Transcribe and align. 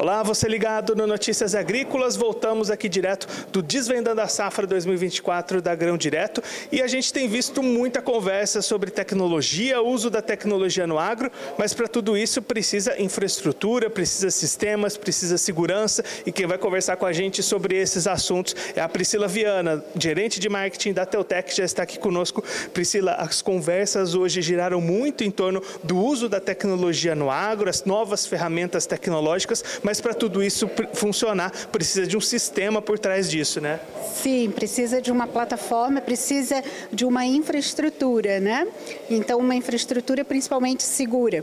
Olá, 0.00 0.22
você 0.22 0.48
ligado 0.48 0.96
no 0.96 1.06
Notícias 1.06 1.54
Agrícolas. 1.54 2.16
Voltamos 2.16 2.70
aqui 2.70 2.88
direto 2.88 3.28
do 3.52 3.62
Desvendando 3.62 4.22
a 4.22 4.28
Safra 4.28 4.66
2024 4.66 5.60
da 5.60 5.74
Grão 5.74 5.98
Direto 5.98 6.42
e 6.72 6.80
a 6.80 6.86
gente 6.86 7.12
tem 7.12 7.28
visto 7.28 7.62
muita 7.62 8.00
conversa 8.00 8.62
sobre 8.62 8.90
tecnologia, 8.90 9.82
uso 9.82 10.08
da 10.08 10.22
tecnologia 10.22 10.86
no 10.86 10.98
agro, 10.98 11.30
mas 11.58 11.74
para 11.74 11.86
tudo 11.86 12.16
isso 12.16 12.40
precisa 12.40 12.98
infraestrutura, 12.98 13.90
precisa 13.90 14.30
sistemas, 14.30 14.96
precisa 14.96 15.36
segurança 15.36 16.02
e 16.24 16.32
quem 16.32 16.46
vai 16.46 16.56
conversar 16.56 16.96
com 16.96 17.04
a 17.04 17.12
gente 17.12 17.42
sobre 17.42 17.76
esses 17.76 18.06
assuntos 18.06 18.56
é 18.74 18.80
a 18.80 18.88
Priscila 18.88 19.28
Viana, 19.28 19.84
gerente 19.96 20.40
de 20.40 20.48
marketing 20.48 20.94
da 20.94 21.04
Teutec, 21.04 21.54
já 21.54 21.64
está 21.64 21.82
aqui 21.82 21.98
conosco. 21.98 22.42
Priscila, 22.72 23.16
as 23.16 23.42
conversas 23.42 24.14
hoje 24.14 24.40
giraram 24.40 24.80
muito 24.80 25.22
em 25.22 25.30
torno 25.30 25.62
do 25.84 25.98
uso 25.98 26.26
da 26.26 26.40
tecnologia 26.40 27.14
no 27.14 27.30
agro, 27.30 27.68
as 27.68 27.84
novas 27.84 28.24
ferramentas 28.24 28.86
tecnológicas, 28.86 29.62
mas 29.89 29.89
para 29.98 30.12
tudo 30.12 30.42
isso 30.42 30.68
funcionar, 30.92 31.50
precisa 31.68 32.06
de 32.06 32.18
um 32.18 32.20
sistema 32.20 32.82
por 32.82 32.98
trás 32.98 33.30
disso, 33.30 33.62
né? 33.62 33.80
Sim, 34.14 34.50
precisa 34.50 35.00
de 35.00 35.10
uma 35.10 35.26
plataforma, 35.26 36.02
precisa 36.02 36.62
de 36.92 37.06
uma 37.06 37.24
infraestrutura, 37.24 38.38
né? 38.38 38.66
Então, 39.08 39.38
uma 39.38 39.54
infraestrutura 39.54 40.22
principalmente 40.22 40.82
segura. 40.82 41.42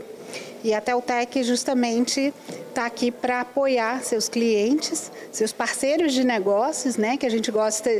E 0.62 0.72
a 0.74 0.80
Teltec 0.80 1.42
justamente 1.42 2.32
está 2.68 2.86
aqui 2.86 3.10
para 3.10 3.40
apoiar 3.40 4.02
seus 4.04 4.28
clientes, 4.28 5.10
seus 5.32 5.52
parceiros 5.52 6.12
de 6.12 6.24
negócios, 6.24 6.96
né? 6.96 7.16
Que 7.16 7.26
a 7.26 7.30
gente 7.30 7.50
gosta 7.50 7.90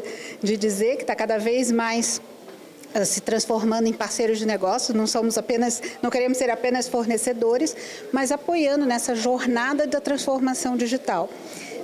de 0.43 0.57
dizer 0.57 0.96
que 0.96 1.02
está 1.02 1.16
cada 1.16 1.38
vez 1.38 1.73
mais 1.73 2.21
se 3.05 3.20
transformando 3.20 3.87
em 3.87 3.92
parceiros 3.92 4.38
de 4.38 4.47
negócios, 4.47 4.96
não 4.96 5.06
somos 5.06 5.37
apenas, 5.38 5.83
não 6.02 6.10
queremos 6.10 6.38
ser 6.38 6.51
apenas 6.51 6.88
fornecedores, 6.88 7.77
mas 8.12 8.33
apoiando 8.33 8.87
nessa 8.87 9.15
jornada 9.15 9.87
da 9.87 10.01
transformação 10.01 10.76
digital 10.76 11.29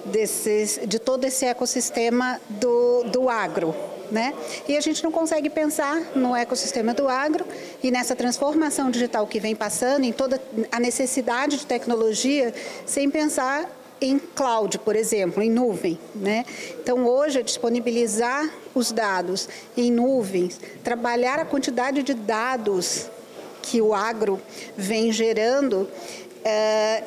desses, 0.04 0.80
de 0.86 0.98
todo 0.98 1.24
esse 1.24 1.44
ecossistema 1.44 2.40
do, 2.48 3.04
do 3.04 3.28
agro. 3.28 3.74
Né? 4.10 4.34
E 4.68 4.76
a 4.76 4.80
gente 4.80 5.02
não 5.02 5.10
consegue 5.10 5.48
pensar 5.48 5.98
no 6.14 6.36
ecossistema 6.36 6.92
do 6.92 7.08
agro 7.08 7.44
e 7.82 7.90
nessa 7.90 8.14
transformação 8.14 8.90
digital 8.90 9.26
que 9.26 9.40
vem 9.40 9.56
passando, 9.56 10.04
em 10.04 10.12
toda 10.12 10.40
a 10.70 10.78
necessidade 10.78 11.56
de 11.56 11.66
tecnologia, 11.66 12.52
sem 12.84 13.10
pensar 13.10 13.68
em 14.04 14.18
cloud, 14.18 14.78
por 14.78 14.96
exemplo, 14.96 15.42
em 15.42 15.50
nuvem. 15.50 15.98
Né? 16.14 16.44
Então, 16.80 17.06
hoje, 17.06 17.40
é 17.40 17.42
disponibilizar 17.42 18.50
os 18.74 18.92
dados 18.92 19.48
em 19.76 19.90
nuvens, 19.90 20.60
trabalhar 20.82 21.38
a 21.38 21.44
quantidade 21.44 22.02
de 22.02 22.14
dados 22.14 23.08
que 23.62 23.80
o 23.80 23.94
agro 23.94 24.40
vem 24.76 25.10
gerando, 25.10 25.88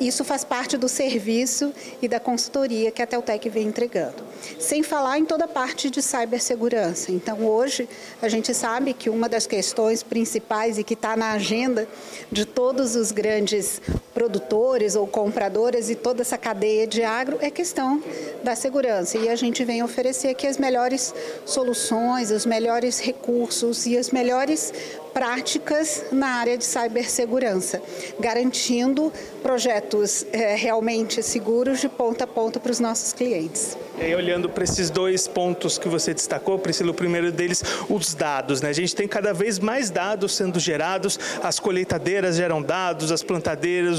isso 0.00 0.24
faz 0.24 0.44
parte 0.44 0.76
do 0.76 0.88
serviço 0.88 1.72
e 2.02 2.08
da 2.08 2.18
consultoria 2.18 2.90
que 2.90 3.02
a 3.02 3.06
Teltec 3.06 3.48
vem 3.48 3.66
entregando. 3.68 4.26
Sem 4.58 4.82
falar 4.82 5.18
em 5.18 5.24
toda 5.24 5.44
a 5.44 5.48
parte 5.48 5.90
de 5.90 6.02
cibersegurança. 6.02 7.12
Então, 7.12 7.44
hoje, 7.44 7.88
a 8.20 8.28
gente 8.28 8.52
sabe 8.54 8.94
que 8.94 9.10
uma 9.10 9.28
das 9.28 9.46
questões 9.46 10.02
principais 10.02 10.78
e 10.78 10.84
que 10.84 10.94
está 10.94 11.16
na 11.16 11.32
agenda 11.32 11.88
de 12.30 12.44
todos 12.44 12.96
os 12.96 13.12
grandes 13.12 13.80
produtores 14.14 14.96
ou 14.96 15.06
compradores 15.06 15.90
e 15.90 15.94
toda 15.94 16.22
essa 16.22 16.36
cadeia 16.36 16.86
de 16.86 17.02
agro 17.02 17.38
é 17.40 17.50
questão 17.50 18.02
da 18.42 18.56
segurança. 18.56 19.18
E 19.18 19.28
a 19.28 19.36
gente 19.36 19.64
vem 19.64 19.82
oferecer 19.82 20.28
aqui 20.28 20.46
as 20.46 20.58
melhores 20.58 21.14
soluções, 21.44 22.30
os 22.30 22.44
melhores 22.44 22.98
recursos 22.98 23.86
e 23.86 23.96
as 23.96 24.10
melhores 24.10 24.72
práticas 25.18 26.04
na 26.12 26.28
área 26.28 26.56
de 26.56 26.64
cibersegurança, 26.64 27.82
garantindo 28.20 29.12
projetos 29.42 30.24
é, 30.32 30.54
realmente 30.54 31.24
seguros 31.24 31.80
de 31.80 31.88
ponta 31.88 32.22
a 32.22 32.26
ponta 32.26 32.60
para 32.60 32.70
os 32.70 32.78
nossos 32.78 33.12
clientes. 33.12 33.76
E 33.98 34.04
aí, 34.04 34.14
olhando 34.14 34.48
para 34.48 34.62
esses 34.62 34.90
dois 34.90 35.26
pontos 35.26 35.76
que 35.76 35.88
você 35.88 36.14
destacou, 36.14 36.56
Priscila, 36.56 36.92
o 36.92 36.94
primeiro 36.94 37.32
deles, 37.32 37.64
os 37.90 38.14
dados. 38.14 38.62
Né? 38.62 38.68
A 38.68 38.72
gente 38.72 38.94
tem 38.94 39.08
cada 39.08 39.34
vez 39.34 39.58
mais 39.58 39.90
dados 39.90 40.36
sendo 40.36 40.60
gerados, 40.60 41.18
as 41.42 41.58
colheitadeiras 41.58 42.36
geram 42.36 42.62
dados, 42.62 43.10
as 43.10 43.24
plantadeiras, 43.24 43.98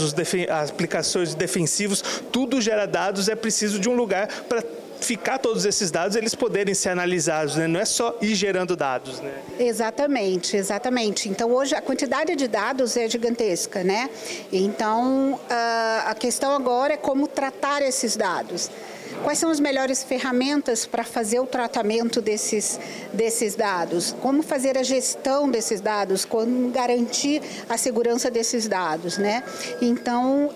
as 0.50 0.70
aplicações 0.70 1.36
defensivos, 1.36 2.02
tudo 2.32 2.62
gera 2.62 2.86
dados, 2.86 3.28
é 3.28 3.36
preciso 3.36 3.78
de 3.78 3.90
um 3.90 3.94
lugar 3.94 4.26
para 4.48 4.64
ficar 5.00 5.38
todos 5.38 5.66
esses 5.66 5.92
dados, 5.92 6.16
eles 6.16 6.36
poderem 6.36 6.74
ser 6.74 6.90
analisados, 6.90 7.56
né? 7.56 7.68
não 7.68 7.80
é 7.80 7.86
só 7.86 8.18
ir 8.22 8.36
gerando 8.36 8.76
dados. 8.76 9.20
Né? 9.20 9.34
Exatamente, 9.60 10.58
exatamente. 10.58 11.30
Então 11.30 11.52
hoje 11.52 11.76
a 11.76 11.82
quantidade 11.82 12.36
de 12.36 12.48
dados 12.48 12.98
é 12.98 13.08
gigantesca, 13.08 13.84
né? 13.84 14.10
Então 14.52 15.40
a 16.06 16.16
questão 16.16 16.54
agora 16.56 16.94
é 16.94 16.98
como 16.98 17.28
tratar 17.28 17.82
esses 17.82 18.16
dados. 18.16 18.70
Quais 19.24 19.38
são 19.38 19.50
as 19.50 19.60
melhores 19.60 20.04
ferramentas 20.04 20.86
para 20.86 21.04
fazer 21.04 21.40
o 21.40 21.46
tratamento 21.46 22.22
desses, 22.22 22.80
desses 23.14 23.54
dados? 23.54 24.16
Como 24.22 24.42
fazer 24.42 24.78
a 24.78 24.84
gestão 24.84 25.50
desses 25.50 25.82
dados? 25.82 26.24
Como 26.26 26.70
garantir 26.70 27.42
a 27.68 27.78
segurança 27.78 28.32
desses 28.32 28.68
dados? 28.68 29.18
Né? 29.18 29.44
Então, 29.82 30.50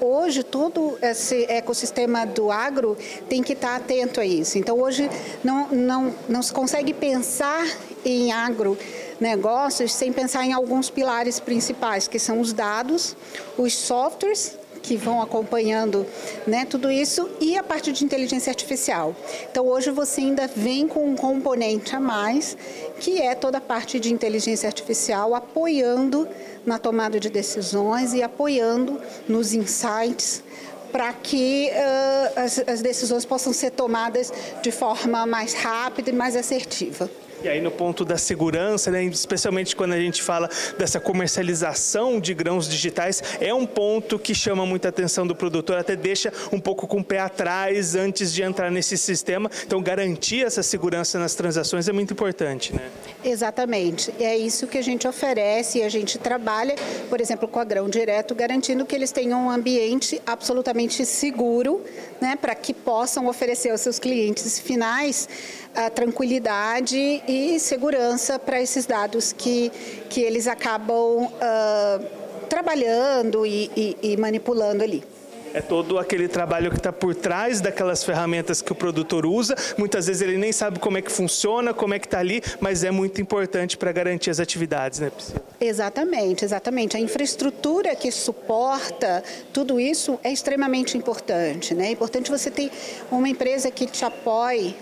hoje, 0.00 0.42
todo 0.42 0.96
esse 1.02 1.44
ecossistema 1.44 2.24
do 2.24 2.50
agro 2.50 2.96
tem 3.28 3.42
que 3.42 3.54
estar 3.54 3.76
atento 3.76 4.20
a 4.20 4.24
isso. 4.24 4.56
Então, 4.56 4.78
hoje, 4.78 5.10
não, 5.42 5.68
não, 5.68 6.14
não 6.28 6.42
se 6.42 6.52
consegue 6.52 6.94
pensar 6.94 7.66
em 8.04 8.30
agro 8.30 8.78
negócios 9.18 9.92
sem 9.92 10.12
pensar 10.12 10.44
em 10.44 10.52
alguns 10.52 10.90
pilares 10.90 11.40
principais, 11.40 12.06
que 12.06 12.18
são 12.18 12.40
os 12.40 12.52
dados, 12.52 13.16
os 13.56 13.74
softwares 13.74 14.58
que 14.86 14.96
vão 14.96 15.20
acompanhando 15.20 16.06
né, 16.46 16.64
tudo 16.64 16.88
isso 16.88 17.28
e 17.40 17.58
a 17.58 17.62
parte 17.62 17.90
de 17.90 18.04
inteligência 18.04 18.50
artificial. 18.50 19.16
Então 19.50 19.66
hoje 19.66 19.90
você 19.90 20.20
ainda 20.20 20.46
vem 20.46 20.86
com 20.86 21.10
um 21.10 21.16
componente 21.16 21.96
a 21.96 21.98
mais, 21.98 22.56
que 23.00 23.20
é 23.20 23.34
toda 23.34 23.58
a 23.58 23.60
parte 23.60 23.98
de 23.98 24.12
inteligência 24.12 24.68
artificial 24.68 25.34
apoiando 25.34 26.28
na 26.64 26.78
tomada 26.78 27.18
de 27.18 27.28
decisões 27.28 28.14
e 28.14 28.22
apoiando 28.22 29.00
nos 29.28 29.52
insights 29.52 30.44
para 30.92 31.12
que 31.12 31.68
uh, 31.68 32.40
as, 32.40 32.58
as 32.60 32.80
decisões 32.80 33.24
possam 33.24 33.52
ser 33.52 33.72
tomadas 33.72 34.32
de 34.62 34.70
forma 34.70 35.26
mais 35.26 35.52
rápida 35.52 36.10
e 36.10 36.12
mais 36.12 36.36
assertiva. 36.36 37.10
E 37.46 37.48
aí 37.48 37.60
no 37.60 37.70
ponto 37.70 38.04
da 38.04 38.18
segurança, 38.18 38.90
né, 38.90 39.04
especialmente 39.04 39.76
quando 39.76 39.92
a 39.92 40.00
gente 40.00 40.20
fala 40.20 40.50
dessa 40.76 40.98
comercialização 40.98 42.18
de 42.18 42.34
grãos 42.34 42.68
digitais, 42.68 43.22
é 43.40 43.54
um 43.54 43.64
ponto 43.64 44.18
que 44.18 44.34
chama 44.34 44.66
muita 44.66 44.88
atenção 44.88 45.24
do 45.24 45.32
produtor, 45.32 45.76
até 45.76 45.94
deixa 45.94 46.32
um 46.50 46.58
pouco 46.58 46.88
com 46.88 46.98
o 46.98 47.04
pé 47.04 47.20
atrás 47.20 47.94
antes 47.94 48.34
de 48.34 48.42
entrar 48.42 48.68
nesse 48.68 48.98
sistema. 48.98 49.48
Então 49.64 49.80
garantir 49.80 50.44
essa 50.44 50.60
segurança 50.60 51.20
nas 51.20 51.36
transações 51.36 51.86
é 51.86 51.92
muito 51.92 52.12
importante, 52.12 52.74
né? 52.74 52.90
Exatamente. 53.24 54.12
É 54.18 54.36
isso 54.36 54.66
que 54.66 54.76
a 54.76 54.82
gente 54.82 55.06
oferece 55.06 55.78
e 55.78 55.82
a 55.84 55.88
gente 55.88 56.18
trabalha, 56.18 56.74
por 57.08 57.20
exemplo, 57.20 57.46
com 57.46 57.60
a 57.60 57.64
Grão 57.64 57.88
Direto, 57.88 58.34
garantindo 58.34 58.84
que 58.84 58.96
eles 58.96 59.12
tenham 59.12 59.46
um 59.46 59.50
ambiente 59.50 60.20
absolutamente 60.26 61.06
seguro, 61.06 61.80
né, 62.20 62.34
para 62.34 62.56
que 62.56 62.74
possam 62.74 63.28
oferecer 63.28 63.70
aos 63.70 63.82
seus 63.82 64.00
clientes 64.00 64.58
finais 64.58 65.28
a 65.76 65.90
tranquilidade 65.90 67.22
e 67.28 67.60
segurança 67.60 68.38
para 68.38 68.60
esses 68.60 68.86
dados 68.86 69.32
que, 69.32 69.70
que 70.08 70.22
eles 70.22 70.46
acabam 70.46 71.26
uh, 71.26 72.04
trabalhando 72.48 73.44
e, 73.44 73.70
e, 73.76 73.96
e 74.02 74.16
manipulando 74.16 74.82
ali 74.82 75.04
é 75.56 75.62
todo 75.62 75.98
aquele 75.98 76.28
trabalho 76.28 76.70
que 76.70 76.76
está 76.76 76.92
por 76.92 77.14
trás 77.14 77.62
daquelas 77.62 78.04
ferramentas 78.04 78.60
que 78.60 78.70
o 78.72 78.74
produtor 78.74 79.24
usa. 79.24 79.56
Muitas 79.78 80.06
vezes 80.06 80.20
ele 80.20 80.36
nem 80.36 80.52
sabe 80.52 80.78
como 80.78 80.98
é 80.98 81.02
que 81.02 81.10
funciona, 81.10 81.72
como 81.72 81.94
é 81.94 81.98
que 81.98 82.06
está 82.06 82.18
ali, 82.18 82.42
mas 82.60 82.84
é 82.84 82.90
muito 82.90 83.22
importante 83.22 83.74
para 83.78 83.90
garantir 83.90 84.28
as 84.28 84.38
atividades, 84.38 85.00
né, 85.00 85.08
Priscila? 85.08 85.40
Exatamente, 85.58 86.44
exatamente. 86.44 86.94
A 86.98 87.00
infraestrutura 87.00 87.96
que 87.96 88.12
suporta 88.12 89.24
tudo 89.50 89.80
isso 89.80 90.20
é 90.22 90.30
extremamente 90.30 90.98
importante. 90.98 91.74
Né? 91.74 91.86
É 91.86 91.90
importante 91.92 92.30
você 92.30 92.50
ter 92.50 92.70
uma 93.10 93.26
empresa 93.26 93.70
que 93.70 93.86
te 93.86 94.04
apoie 94.04 94.76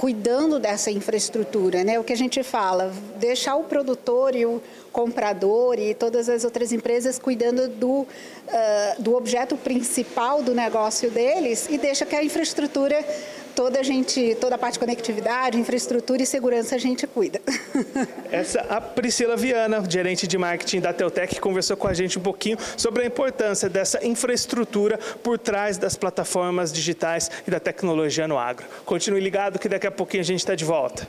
cuidando 0.00 0.58
dessa 0.58 0.90
infraestrutura, 0.90 1.84
né? 1.84 1.98
O 2.00 2.02
que 2.02 2.14
a 2.14 2.16
gente 2.16 2.42
fala, 2.42 2.90
deixar 3.16 3.56
o 3.56 3.64
produtor 3.64 4.34
e 4.34 4.46
o 4.46 4.58
comprador 4.90 5.78
e 5.78 5.92
todas 5.92 6.26
as 6.26 6.42
outras 6.42 6.72
empresas 6.72 7.18
cuidando 7.18 7.68
do, 7.68 8.00
uh, 8.00 8.06
do 8.98 9.14
objeto 9.14 9.58
principal 9.58 10.42
do 10.42 10.54
negócio 10.54 11.10
deles 11.10 11.66
e 11.68 11.76
deixa 11.76 12.06
que 12.06 12.16
a 12.16 12.24
infraestrutura 12.24 12.96
toda 13.60 13.78
a 13.78 13.82
gente, 13.82 14.34
toda 14.40 14.54
a 14.54 14.58
parte 14.58 14.72
de 14.74 14.78
conectividade, 14.78 15.58
infraestrutura 15.58 16.22
e 16.22 16.24
segurança 16.24 16.76
a 16.76 16.78
gente 16.78 17.06
cuida. 17.06 17.42
Essa 18.32 18.62
a 18.62 18.80
Priscila 18.80 19.36
Viana, 19.36 19.84
gerente 19.86 20.26
de 20.26 20.38
marketing 20.38 20.80
da 20.80 20.94
Teltec, 20.94 21.38
conversou 21.38 21.76
com 21.76 21.86
a 21.86 21.92
gente 21.92 22.18
um 22.18 22.22
pouquinho 22.22 22.56
sobre 22.74 23.02
a 23.02 23.06
importância 23.06 23.68
dessa 23.68 24.02
infraestrutura 24.02 24.98
por 25.22 25.38
trás 25.38 25.76
das 25.76 25.94
plataformas 25.94 26.72
digitais 26.72 27.30
e 27.46 27.50
da 27.50 27.60
tecnologia 27.60 28.26
no 28.26 28.38
agro. 28.38 28.64
Continue 28.86 29.20
ligado 29.20 29.58
que 29.58 29.68
daqui 29.68 29.86
a 29.86 29.90
pouquinho 29.90 30.22
a 30.22 30.24
gente 30.24 30.38
está 30.38 30.54
de 30.54 30.64
volta. 30.64 31.06